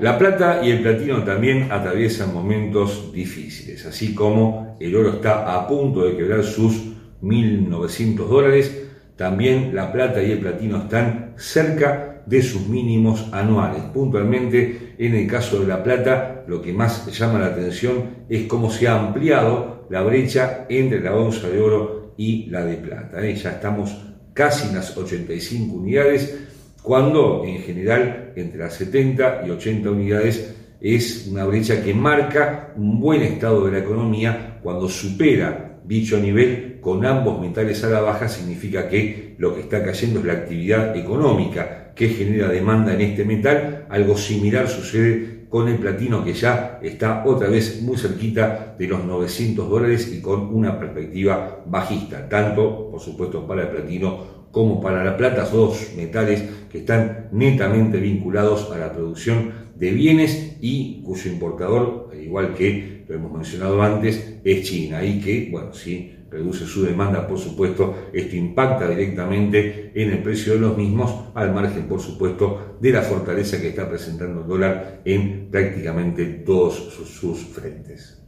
La 0.00 0.18
plata 0.18 0.60
y 0.64 0.70
el 0.70 0.80
platino 0.80 1.22
también 1.24 1.70
atraviesan 1.70 2.32
momentos 2.32 3.12
difíciles, 3.12 3.84
así 3.84 4.14
como 4.14 4.78
el 4.80 4.96
oro 4.96 5.16
está 5.16 5.54
a 5.54 5.68
punto 5.68 6.04
de 6.06 6.16
quebrar 6.16 6.42
sus 6.42 6.94
1.900 7.22 8.16
dólares, 8.26 8.88
también 9.16 9.74
la 9.74 9.92
plata 9.92 10.22
y 10.22 10.30
el 10.30 10.38
platino 10.38 10.78
están 10.78 11.34
cerca 11.36 12.22
de 12.24 12.42
sus 12.42 12.66
mínimos 12.66 13.28
anuales. 13.32 13.82
Puntualmente, 13.92 14.94
en 14.96 15.14
el 15.14 15.26
caso 15.26 15.60
de 15.60 15.66
la 15.66 15.82
plata, 15.82 16.44
lo 16.46 16.62
que 16.62 16.72
más 16.72 17.06
llama 17.18 17.38
la 17.38 17.48
atención 17.48 18.24
es 18.30 18.46
cómo 18.46 18.70
se 18.70 18.88
ha 18.88 18.98
ampliado 18.98 19.86
la 19.90 20.00
brecha 20.02 20.64
entre 20.70 21.00
la 21.00 21.14
onza 21.14 21.48
de 21.48 21.60
oro 21.60 22.14
y 22.16 22.46
la 22.46 22.64
de 22.64 22.76
plata. 22.76 23.22
¿eh? 23.22 23.34
Ya 23.34 23.50
estamos 23.50 23.94
casi 24.32 24.68
en 24.68 24.76
las 24.76 24.96
85 24.96 25.74
unidades, 25.74 26.38
cuando 26.82 27.44
en 27.44 27.58
general 27.58 28.32
entre 28.36 28.58
las 28.58 28.74
70 28.74 29.42
y 29.46 29.50
80 29.50 29.90
unidades 29.90 30.56
es 30.80 31.28
una 31.30 31.44
brecha 31.44 31.82
que 31.82 31.92
marca 31.92 32.72
un 32.76 33.00
buen 33.00 33.22
estado 33.22 33.66
de 33.66 33.72
la 33.72 33.78
economía 33.78 34.58
cuando 34.62 34.88
supera 34.88 35.80
dicho 35.84 36.18
nivel 36.18 36.78
con 36.80 37.04
ambos 37.04 37.40
metales 37.40 37.82
a 37.84 37.90
la 37.90 38.00
baja 38.00 38.28
significa 38.28 38.88
que 38.88 39.34
lo 39.38 39.54
que 39.54 39.62
está 39.62 39.82
cayendo 39.82 40.20
es 40.20 40.26
la 40.26 40.32
actividad 40.34 40.96
económica 40.96 41.92
que 41.94 42.08
genera 42.08 42.48
demanda 42.48 42.94
en 42.94 43.02
este 43.02 43.24
metal. 43.24 43.86
Algo 43.90 44.16
similar 44.16 44.68
sucede 44.68 45.46
con 45.48 45.68
el 45.68 45.76
platino 45.76 46.24
que 46.24 46.32
ya 46.32 46.78
está 46.82 47.24
otra 47.26 47.48
vez 47.48 47.82
muy 47.82 47.98
cerquita 47.98 48.74
de 48.78 48.86
los 48.86 49.04
900 49.04 49.68
dólares 49.68 50.10
y 50.12 50.20
con 50.20 50.54
una 50.54 50.78
perspectiva 50.78 51.62
bajista, 51.66 52.28
tanto 52.28 52.90
por 52.90 53.00
supuesto 53.00 53.46
para 53.46 53.62
el 53.62 53.68
platino 53.68 54.39
como 54.50 54.80
para 54.80 55.04
la 55.04 55.16
plata, 55.16 55.44
dos 55.44 55.92
metales 55.96 56.44
que 56.70 56.78
están 56.78 57.28
netamente 57.32 57.98
vinculados 57.98 58.70
a 58.70 58.78
la 58.78 58.92
producción 58.92 59.52
de 59.76 59.90
bienes 59.92 60.56
y 60.60 61.02
cuyo 61.02 61.30
importador, 61.30 62.10
igual 62.20 62.54
que 62.54 63.04
lo 63.08 63.14
hemos 63.14 63.32
mencionado 63.32 63.82
antes, 63.82 64.38
es 64.44 64.62
China 64.62 65.04
y 65.04 65.20
que, 65.20 65.48
bueno, 65.50 65.72
si 65.72 66.14
reduce 66.30 66.64
su 66.66 66.84
demanda, 66.84 67.26
por 67.26 67.38
supuesto, 67.38 68.10
esto 68.12 68.36
impacta 68.36 68.88
directamente 68.88 69.90
en 69.94 70.10
el 70.10 70.22
precio 70.22 70.54
de 70.54 70.60
los 70.60 70.76
mismos, 70.76 71.30
al 71.34 71.52
margen, 71.52 71.88
por 71.88 72.00
supuesto, 72.00 72.76
de 72.80 72.92
la 72.92 73.02
fortaleza 73.02 73.60
que 73.60 73.68
está 73.68 73.88
presentando 73.88 74.42
el 74.42 74.46
dólar 74.46 75.00
en 75.04 75.48
prácticamente 75.50 76.24
todos 76.24 76.74
sus 76.74 77.38
frentes. 77.46 78.19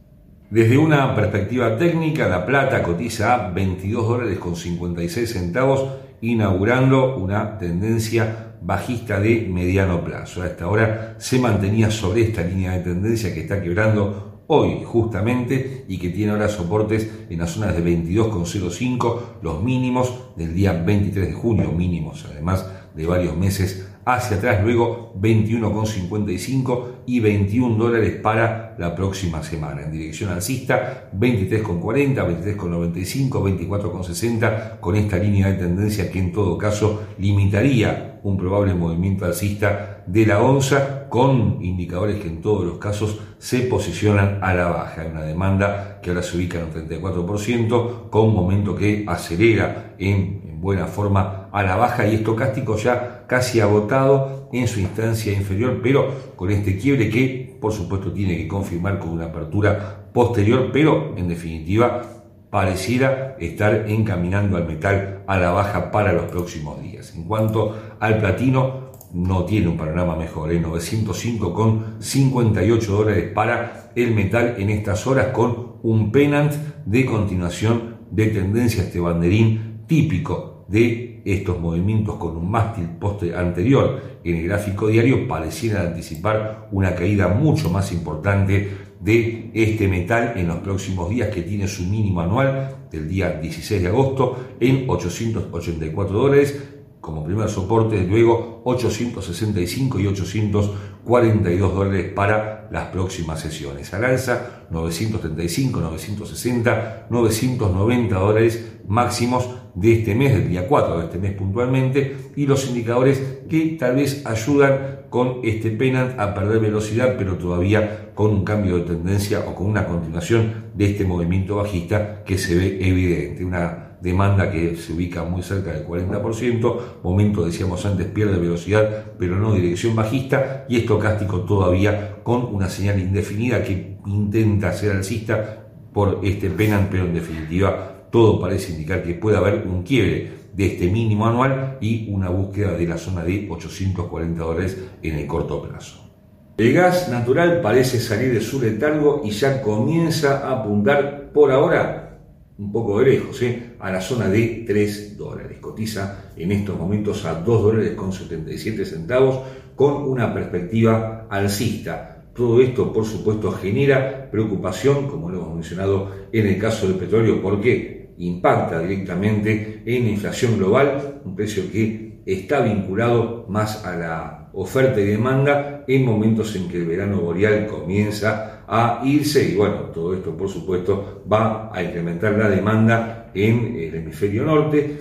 Desde 0.49 0.77
una 0.77 1.15
perspectiva 1.15 1.77
técnica, 1.77 2.27
la 2.27 2.45
plata 2.45 2.83
cotiza 2.83 3.33
a 3.33 3.49
22 3.51 4.07
dólares 4.07 4.37
con 4.37 4.55
56 4.55 5.31
centavos 5.31 5.85
inaugurando 6.21 7.17
una 7.17 7.57
tendencia 7.57 8.55
bajista 8.61 9.19
de 9.19 9.47
mediano 9.51 10.03
plazo. 10.03 10.41
A 10.41 10.47
esta 10.47 10.67
hora 10.67 11.15
se 11.17 11.39
mantenía 11.39 11.91
sobre 11.91 12.21
esta 12.21 12.43
línea 12.43 12.73
de 12.73 12.79
tendencia 12.79 13.33
que 13.33 13.41
está 13.41 13.61
quebrando 13.61 14.43
hoy 14.47 14.83
justamente 14.85 15.85
y 15.87 15.97
que 15.97 16.09
tiene 16.09 16.31
ahora 16.31 16.47
soportes 16.47 17.09
en 17.29 17.39
las 17.39 17.51
zonas 17.51 17.75
de 17.75 17.83
22,05, 17.83 19.19
los 19.41 19.63
mínimos 19.63 20.13
del 20.35 20.53
día 20.53 20.73
23 20.73 21.27
de 21.27 21.33
junio, 21.33 21.71
mínimos 21.71 22.25
además 22.29 22.65
de 22.95 23.05
varios 23.05 23.35
meses 23.35 23.92
hacia 24.05 24.37
atrás, 24.37 24.63
luego 24.63 25.13
21,55 25.19 26.85
y 27.05 27.19
21 27.19 27.75
dólares 27.75 28.19
para 28.21 28.75
la 28.77 28.95
próxima 28.95 29.43
semana. 29.43 29.83
En 29.83 29.91
dirección 29.91 30.29
alcista, 30.31 31.09
23,40, 31.15 32.55
23,95, 32.55 33.29
24,60, 33.29 34.79
con 34.79 34.95
esta 34.95 35.17
línea 35.17 35.47
de 35.47 35.57
tendencia 35.57 36.09
que 36.11 36.19
en 36.19 36.31
todo 36.31 36.57
caso 36.57 37.03
limitaría 37.17 38.19
un 38.23 38.37
probable 38.37 38.73
movimiento 38.73 39.25
alcista 39.25 40.03
de 40.07 40.25
la 40.25 40.41
onza, 40.41 41.07
con 41.09 41.59
indicadores 41.61 42.21
que 42.21 42.27
en 42.27 42.41
todos 42.41 42.65
los 42.65 42.77
casos 42.77 43.19
se 43.37 43.59
posicionan 43.61 44.39
a 44.41 44.53
la 44.53 44.67
baja. 44.67 45.01
Hay 45.01 45.07
una 45.09 45.23
demanda 45.23 45.99
que 46.01 46.09
ahora 46.09 46.23
se 46.23 46.37
ubica 46.37 46.57
en 46.57 46.65
un 46.65 46.89
34%, 46.89 48.09
con 48.09 48.29
un 48.29 48.33
momento 48.33 48.75
que 48.75 49.05
acelera 49.07 49.95
en 49.97 50.42
buena 50.63 50.87
forma 50.87 51.49
a 51.51 51.61
la 51.61 51.75
baja 51.75 52.07
y 52.07 52.15
estocástico 52.15 52.77
ya 52.77 53.25
casi 53.27 53.59
agotado 53.59 54.49
en 54.53 54.67
su 54.67 54.79
instancia 54.79 55.33
inferior, 55.33 55.81
pero 55.83 56.33
con 56.37 56.49
este 56.49 56.77
quiebre 56.77 57.09
que 57.09 57.57
por 57.59 57.73
supuesto 57.73 58.11
tiene 58.11 58.37
que 58.37 58.47
confirmar 58.47 58.97
con 58.97 59.09
una 59.09 59.25
apertura 59.25 60.07
posterior, 60.13 60.69
pero 60.71 61.15
en 61.17 61.27
definitiva 61.27 62.01
pareciera 62.49 63.35
estar 63.39 63.85
encaminando 63.89 64.57
al 64.57 64.65
metal 64.65 65.23
a 65.27 65.37
la 65.37 65.51
baja 65.51 65.91
para 65.91 66.13
los 66.13 66.25
próximos 66.25 66.81
días. 66.81 67.13
En 67.15 67.23
cuanto 67.23 67.75
al 67.99 68.19
platino, 68.19 68.91
no 69.13 69.45
tiene 69.45 69.67
un 69.67 69.77
panorama 69.77 70.15
mejor, 70.15 70.51
¿eh? 70.51 70.59
905 70.59 71.53
con 71.53 71.95
58 71.99 72.91
dólares 72.91 73.31
para 73.33 73.91
el 73.95 74.11
metal 74.15 74.55
en 74.57 74.69
estas 74.69 75.05
horas 75.07 75.27
con 75.27 75.73
un 75.83 76.11
penant 76.11 76.53
de 76.85 77.05
continuación 77.05 77.97
de 78.11 78.27
tendencia 78.27 78.83
este 78.83 78.99
banderín 78.99 79.83
típico 79.87 80.52
de 80.67 81.21
estos 81.25 81.59
movimientos 81.59 82.15
con 82.15 82.37
un 82.37 82.49
mástil 82.49 82.85
poste 82.99 83.35
anterior 83.35 84.19
en 84.23 84.35
el 84.37 84.47
gráfico 84.47 84.87
diario 84.87 85.27
parecieran 85.27 85.87
anticipar 85.87 86.67
una 86.71 86.95
caída 86.95 87.27
mucho 87.27 87.69
más 87.69 87.91
importante 87.91 88.71
de 88.99 89.51
este 89.53 89.87
metal 89.87 90.33
en 90.35 90.47
los 90.47 90.57
próximos 90.57 91.09
días 91.09 91.29
que 91.29 91.41
tiene 91.41 91.67
su 91.67 91.83
mínimo 91.83 92.21
anual 92.21 92.87
del 92.89 93.09
día 93.09 93.31
16 93.31 93.81
de 93.81 93.87
agosto 93.87 94.55
en 94.59 94.85
884 94.87 96.17
dólares 96.17 96.69
como 97.03 97.25
primer 97.25 97.49
soporte, 97.49 98.01
luego 98.07 98.61
865 98.63 99.99
y 99.99 100.07
842 100.07 101.75
dólares 101.75 102.13
para 102.13 102.69
las 102.71 102.85
próximas 102.87 103.41
sesiones. 103.41 103.93
Al 103.93 104.05
alza 104.05 104.67
935, 104.69 105.81
960, 105.81 107.07
990 107.09 108.15
dólares 108.15 108.77
máximos 108.87 109.49
de 109.75 109.99
este 109.99 110.15
mes, 110.15 110.33
del 110.33 110.49
día 110.49 110.67
4 110.67 110.99
de 110.99 111.05
este 111.05 111.17
mes 111.17 111.33
puntualmente, 111.33 112.15
y 112.35 112.45
los 112.45 112.67
indicadores 112.67 113.21
que 113.49 113.77
tal 113.79 113.95
vez 113.95 114.25
ayudan 114.25 115.03
con 115.09 115.39
este 115.43 115.69
penant 115.71 116.19
a 116.19 116.33
perder 116.33 116.59
velocidad, 116.59 117.15
pero 117.17 117.37
todavía 117.37 118.11
con 118.15 118.31
un 118.31 118.43
cambio 118.43 118.77
de 118.77 118.83
tendencia 118.83 119.41
o 119.41 119.53
con 119.55 119.67
una 119.67 119.85
continuación 119.85 120.71
de 120.73 120.85
este 120.85 121.05
movimiento 121.05 121.57
bajista 121.57 122.23
que 122.23 122.37
se 122.37 122.55
ve 122.55 122.79
evidente. 122.81 123.45
Una 123.45 123.97
demanda 124.01 124.51
que 124.51 124.75
se 124.75 124.91
ubica 124.91 125.23
muy 125.23 125.41
cerca 125.43 125.71
del 125.71 125.87
40%, 125.87 126.79
momento 127.03 127.45
decíamos 127.45 127.85
antes 127.85 128.07
pierde 128.07 128.37
velocidad 128.37 129.13
pero 129.17 129.37
no 129.37 129.53
dirección 129.53 129.95
bajista 129.95 130.65
y 130.67 130.77
estocástico 130.77 131.41
todavía 131.41 132.17
con 132.23 132.43
una 132.43 132.69
señal 132.69 132.99
indefinida 132.99 133.63
que 133.63 133.97
intenta 134.05 134.73
ser 134.73 134.91
alcista 134.91 135.69
por 135.93 136.19
este 136.23 136.49
penant, 136.49 136.89
pero 136.89 137.05
en 137.05 137.13
definitiva 137.13 137.92
todo 138.13 138.39
parece 138.39 138.73
indicar 138.73 139.01
que 139.01 139.15
puede 139.15 139.37
haber 139.37 139.65
un 139.65 139.81
quiebre 139.81 140.31
de 140.53 140.67
este 140.67 140.87
mínimo 140.87 141.25
anual 141.25 141.79
y 141.81 142.13
una 142.13 142.29
búsqueda 142.29 142.73
de 142.73 142.85
la 142.85 142.99
zona 142.99 143.23
de 143.23 143.47
840 143.49 144.43
dólares 144.43 144.77
en 145.01 145.15
el 145.15 145.25
corto 145.25 145.63
plazo. 145.63 146.11
El 146.55 146.73
gas 146.73 147.09
natural 147.09 147.59
parece 147.61 147.99
salir 147.99 148.31
de 148.31 148.39
su 148.39 148.61
letargo 148.61 149.23
y 149.25 149.31
ya 149.31 149.63
comienza 149.63 150.47
a 150.47 150.61
apuntar 150.61 151.31
por 151.33 151.51
ahora 151.51 152.19
un 152.59 152.71
poco 152.71 152.99
de 152.99 153.13
lejos, 153.13 153.41
¿eh? 153.41 153.71
a 153.79 153.91
la 153.91 153.99
zona 153.99 154.29
de 154.29 154.63
3 154.67 155.17
dólares. 155.17 155.57
Cotiza 155.59 156.25
en 156.37 156.51
estos 156.51 156.77
momentos 156.77 157.25
a 157.25 157.33
2 157.33 157.63
dólares 157.63 157.95
con 157.95 158.13
77 158.13 158.85
centavos 158.85 159.39
con 159.75 160.03
una 160.03 160.31
perspectiva 160.31 161.25
alcista. 161.31 162.25
Todo 162.35 162.61
esto, 162.61 162.93
por 162.93 163.05
supuesto, 163.05 163.51
genera 163.53 164.29
preocupación, 164.29 165.07
como 165.07 165.31
lo 165.31 165.39
hemos 165.39 165.55
mencionado 165.55 166.11
en 166.31 166.45
el 166.45 166.59
caso 166.59 166.87
del 166.87 166.97
petróleo, 166.97 167.41
porque 167.41 168.02
impacta 168.17 168.79
directamente 168.79 169.83
en 169.85 170.05
la 170.05 170.09
inflación 170.11 170.57
global, 170.57 171.21
un 171.25 171.35
precio 171.35 171.71
que 171.71 172.21
está 172.25 172.61
vinculado 172.61 173.45
más 173.49 173.85
a 173.85 173.95
la 173.95 174.49
oferta 174.53 174.99
y 174.99 175.05
demanda 175.05 175.83
en 175.87 176.05
momentos 176.05 176.55
en 176.55 176.69
que 176.69 176.77
el 176.77 176.85
verano 176.85 177.21
boreal 177.21 177.67
comienza 177.67 178.63
a 178.67 179.01
irse 179.03 179.49
y 179.49 179.55
bueno, 179.55 179.91
todo 179.93 180.13
esto 180.13 180.37
por 180.37 180.47
supuesto 180.47 181.23
va 181.31 181.69
a 181.73 181.83
incrementar 181.83 182.33
la 182.33 182.49
demanda 182.49 183.31
en 183.33 183.75
el 183.77 183.95
hemisferio 183.95 184.45
norte 184.45 184.97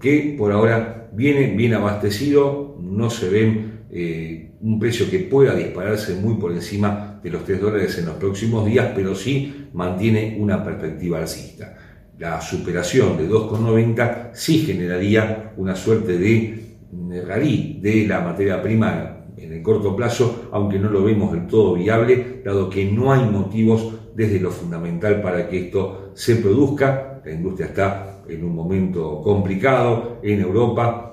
que 0.00 0.34
por 0.36 0.52
ahora 0.52 1.08
viene 1.12 1.54
bien 1.56 1.74
abastecido, 1.74 2.76
no 2.80 3.08
se 3.08 3.28
ven 3.30 3.86
eh, 3.90 4.50
un 4.60 4.78
precio 4.78 5.08
que 5.10 5.20
pueda 5.20 5.54
dispararse 5.54 6.14
muy 6.16 6.34
por 6.34 6.52
encima 6.52 7.20
de 7.22 7.30
los 7.30 7.44
3 7.44 7.60
dólares 7.60 7.96
en 7.98 8.06
los 8.06 8.16
próximos 8.16 8.66
días, 8.66 8.92
pero 8.94 9.14
sí 9.14 9.68
mantiene 9.72 10.36
una 10.38 10.62
perspectiva 10.62 11.18
alcista. 11.18 11.76
La 12.18 12.40
superación 12.40 13.16
de 13.16 13.28
2,90 13.28 14.30
sí 14.32 14.60
generaría 14.60 15.52
una 15.56 15.76
suerte 15.76 16.18
de 16.18 17.22
rally 17.26 17.78
de 17.82 18.06
la 18.06 18.20
materia 18.20 18.62
prima 18.62 19.24
en 19.36 19.52
el 19.52 19.62
corto 19.62 19.94
plazo, 19.94 20.48
aunque 20.52 20.78
no 20.78 20.88
lo 20.88 21.04
vemos 21.04 21.32
del 21.32 21.46
todo 21.46 21.74
viable, 21.74 22.40
dado 22.44 22.70
que 22.70 22.90
no 22.90 23.12
hay 23.12 23.28
motivos 23.28 23.92
desde 24.14 24.40
lo 24.40 24.50
fundamental 24.50 25.20
para 25.20 25.48
que 25.48 25.66
esto 25.66 26.12
se 26.14 26.36
produzca. 26.36 27.20
La 27.24 27.32
industria 27.32 27.66
está 27.66 28.22
en 28.28 28.44
un 28.44 28.54
momento 28.54 29.20
complicado 29.22 30.20
en 30.22 30.40
Europa, 30.40 31.06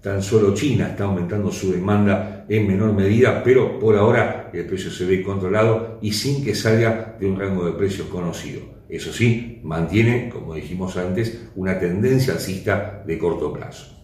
Tan 0.00 0.22
solo 0.22 0.54
China 0.54 0.88
está 0.90 1.04
aumentando 1.04 1.50
su 1.50 1.72
demanda 1.72 2.44
en 2.48 2.68
menor 2.68 2.92
medida, 2.92 3.42
pero 3.42 3.80
por 3.80 3.96
ahora 3.96 4.37
el 4.52 4.66
precio 4.66 4.90
se 4.90 5.04
ve 5.04 5.22
controlado 5.22 5.98
y 6.02 6.12
sin 6.12 6.44
que 6.44 6.54
salga 6.54 7.16
de 7.18 7.26
un 7.26 7.38
rango 7.38 7.66
de 7.66 7.72
precios 7.72 8.08
conocido. 8.08 8.60
Eso 8.88 9.12
sí, 9.12 9.60
mantiene, 9.64 10.30
como 10.30 10.54
dijimos 10.54 10.96
antes, 10.96 11.48
una 11.56 11.78
tendencia 11.78 12.32
alcista 12.32 13.02
de 13.06 13.18
corto 13.18 13.52
plazo. 13.52 13.98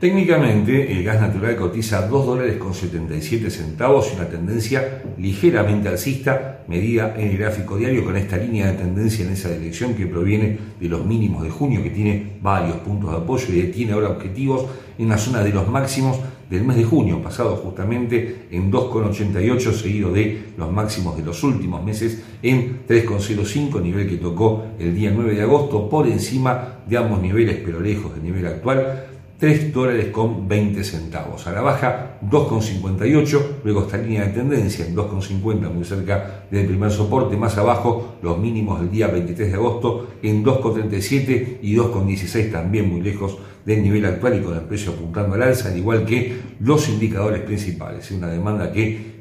Técnicamente, 0.00 0.90
el 0.90 1.04
gas 1.04 1.20
natural 1.20 1.56
cotiza 1.56 2.08
2 2.08 2.26
dólares 2.26 2.56
con 2.56 2.72
77 2.72 3.50
centavos 3.50 4.10
y 4.10 4.16
una 4.16 4.30
tendencia 4.30 5.02
ligeramente 5.18 5.90
alcista 5.90 6.64
medida 6.68 7.14
en 7.18 7.28
el 7.28 7.36
gráfico 7.36 7.76
diario 7.76 8.02
con 8.02 8.16
esta 8.16 8.38
línea 8.38 8.72
de 8.72 8.78
tendencia 8.78 9.26
en 9.26 9.32
esa 9.32 9.50
dirección 9.50 9.94
que 9.94 10.06
proviene 10.06 10.58
de 10.80 10.88
los 10.88 11.04
mínimos 11.04 11.42
de 11.42 11.50
junio 11.50 11.82
que 11.82 11.90
tiene 11.90 12.38
varios 12.40 12.76
puntos 12.76 13.10
de 13.10 13.18
apoyo 13.18 13.52
y 13.52 13.62
tiene 13.64 13.92
ahora 13.92 14.08
objetivos 14.08 14.64
en 14.96 15.10
la 15.10 15.18
zona 15.18 15.44
de 15.44 15.50
los 15.50 15.68
máximos 15.68 16.18
del 16.50 16.64
mes 16.64 16.76
de 16.76 16.84
junio, 16.84 17.22
pasado 17.22 17.56
justamente 17.56 18.48
en 18.50 18.72
2,88 18.72 19.72
seguido 19.72 20.12
de 20.12 20.46
los 20.56 20.70
máximos 20.70 21.16
de 21.16 21.22
los 21.22 21.42
últimos 21.44 21.82
meses 21.84 22.22
en 22.42 22.80
3,05, 22.88 23.80
nivel 23.80 24.08
que 24.08 24.16
tocó 24.16 24.64
el 24.78 24.94
día 24.94 25.12
9 25.14 25.34
de 25.34 25.42
agosto 25.42 25.88
por 25.88 26.08
encima 26.08 26.80
de 26.86 26.96
ambos 26.96 27.22
niveles 27.22 27.58
pero 27.64 27.80
lejos 27.80 28.12
del 28.14 28.24
nivel 28.24 28.46
actual 28.46 29.09
3 29.40 29.72
dólares 29.72 30.08
con 30.12 30.46
20 30.46 30.84
centavos. 30.84 31.46
A 31.46 31.52
la 31.52 31.62
baja 31.62 32.18
2,58, 32.22 33.62
luego 33.64 33.80
esta 33.84 33.96
línea 33.96 34.26
de 34.26 34.34
tendencia 34.34 34.86
en 34.86 34.94
2,50 34.94 35.72
muy 35.72 35.84
cerca 35.84 36.44
del 36.50 36.66
primer 36.66 36.90
soporte, 36.90 37.38
más 37.38 37.56
abajo 37.56 38.18
los 38.22 38.38
mínimos 38.38 38.80
del 38.80 38.90
día 38.90 39.06
23 39.06 39.48
de 39.48 39.54
agosto 39.54 40.10
en 40.22 40.44
2,37 40.44 41.58
y 41.62 41.74
2,16 41.74 42.52
también 42.52 42.90
muy 42.90 43.00
lejos 43.00 43.38
del 43.64 43.82
nivel 43.82 44.04
actual 44.04 44.38
y 44.38 44.42
con 44.42 44.54
el 44.54 44.64
precio 44.64 44.92
apuntando 44.92 45.34
al 45.34 45.42
alza, 45.42 45.70
al 45.70 45.78
igual 45.78 46.04
que 46.04 46.38
los 46.60 46.90
indicadores 46.90 47.40
principales. 47.40 48.10
Una 48.10 48.28
demanda 48.28 48.70
que 48.70 49.19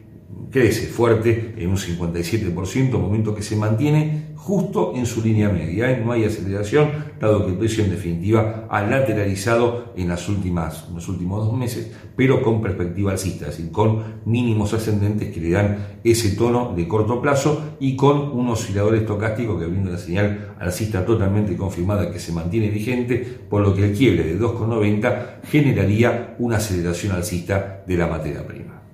crece 0.52 0.88
fuerte 0.88 1.54
en 1.58 1.70
un 1.70 1.78
57%, 1.78 2.92
momento 2.98 3.36
que 3.36 3.44
se 3.44 3.56
mantiene 3.56 4.30
justo 4.36 4.94
en 4.96 5.06
su 5.06 5.22
línea 5.22 5.50
media. 5.50 5.92
¿eh? 5.92 6.02
No 6.04 6.12
hay 6.12 6.24
aceleración, 6.24 6.90
dado 7.20 7.46
que 7.46 7.52
el 7.52 7.58
precio 7.58 7.84
en 7.84 7.92
definitiva 7.92 8.68
ha 8.70 8.82
lateralizado 8.82 9.94
en, 9.96 10.08
las 10.08 10.28
últimas, 10.28 10.90
los 10.94 11.08
últimos 11.08 11.46
dos 11.46 11.56
meses, 11.56 11.92
pero 12.16 12.42
con 12.42 12.62
perspectiva 12.62 13.12
alcista, 13.12 13.48
es 13.48 13.58
decir, 13.58 13.72
con 13.72 14.22
mínimos 14.26 14.74
ascendentes 14.74 15.32
que 15.32 15.40
le 15.40 15.52
dan 15.52 16.00
ese 16.04 16.36
tono 16.36 16.74
de 16.76 16.88
corto 16.88 17.22
plazo 17.22 17.76
y 17.80 17.96
con 17.96 18.18
un 18.32 18.50
oscilador 18.50 18.96
estocástico 18.96 19.60
que 19.60 19.66
brinda 19.66 19.92
una 19.92 20.00
señal 20.00 20.56
alcista 20.60 21.06
totalmente 21.06 21.56
confirmada 21.56 22.12
que 22.12 22.20
se 22.20 22.32
mantiene 22.32 22.70
vigente, 22.70 23.18
por 23.50 23.62
lo 23.62 23.76
que 23.76 23.86
el 23.86 23.98
quiebre 23.98 24.24
de 24.24 24.40
2,90 24.40 25.42
generaría 25.44 26.36
una 26.40 26.58
aceleración 26.58 27.12
alcista 27.14 27.84
de 27.86 27.98
la 27.98 28.08
materia 28.08 28.48
prima. 28.48 28.89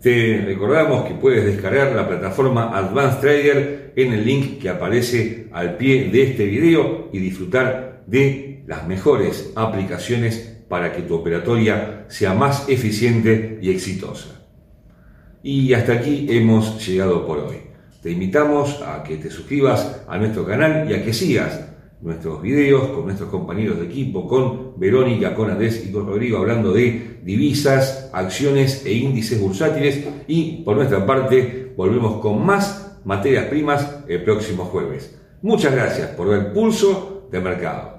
Te 0.00 0.42
recordamos 0.44 1.06
que 1.06 1.14
puedes 1.14 1.44
descargar 1.44 1.92
la 1.92 2.06
plataforma 2.06 2.76
Advanced 2.76 3.20
Trader 3.20 3.92
en 3.96 4.12
el 4.12 4.26
link 4.26 4.58
que 4.60 4.68
aparece 4.68 5.48
al 5.52 5.76
pie 5.76 6.10
de 6.10 6.22
este 6.22 6.44
video 6.44 7.08
y 7.12 7.18
disfrutar 7.18 8.02
de 8.06 8.62
las 8.66 8.86
mejores 8.86 9.52
aplicaciones 9.56 10.56
para 10.68 10.92
que 10.92 11.02
tu 11.02 11.14
operatoria 11.14 12.04
sea 12.08 12.34
más 12.34 12.68
eficiente 12.68 13.58
y 13.62 13.70
exitosa. 13.70 14.42
Y 15.42 15.72
hasta 15.72 15.94
aquí 15.94 16.26
hemos 16.28 16.86
llegado 16.86 17.26
por 17.26 17.38
hoy. 17.38 17.56
Te 18.02 18.10
invitamos 18.10 18.82
a 18.82 19.02
que 19.02 19.16
te 19.16 19.30
suscribas 19.30 20.02
a 20.06 20.18
nuestro 20.18 20.44
canal 20.44 20.90
y 20.90 20.94
a 20.94 21.04
que 21.04 21.12
sigas 21.12 21.65
nuestros 22.00 22.42
videos 22.42 22.88
con 22.88 23.06
nuestros 23.06 23.30
compañeros 23.30 23.78
de 23.78 23.86
equipo, 23.86 24.28
con 24.28 24.78
Verónica, 24.78 25.34
con 25.34 25.50
Andrés 25.50 25.84
y 25.88 25.92
con 25.92 26.06
Rodrigo 26.06 26.38
hablando 26.38 26.72
de 26.72 27.20
divisas, 27.22 28.10
acciones 28.12 28.84
e 28.84 28.92
índices 28.92 29.40
bursátiles 29.40 30.04
y 30.26 30.62
por 30.62 30.76
nuestra 30.76 31.04
parte 31.06 31.72
volvemos 31.76 32.20
con 32.20 32.44
más 32.44 33.00
materias 33.04 33.46
primas 33.46 34.04
el 34.08 34.22
próximo 34.22 34.64
jueves. 34.66 35.18
Muchas 35.42 35.72
gracias 35.72 36.10
por 36.10 36.28
ver 36.28 36.52
Pulso 36.52 37.28
de 37.30 37.40
Mercado. 37.40 37.95